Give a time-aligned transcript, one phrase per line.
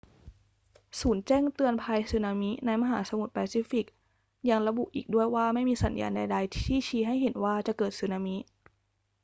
[0.99, 3.85] ศูนย์แจ้งเตือนภัยสึนามิในมหาสมุทรแปซิฟิก
[4.49, 8.37] ยังระบุอีกด้วยว่าไม่มีสัญญาณใด ๆ ที่ชี้ให้เห็นว่าจะเกิดสึนามิ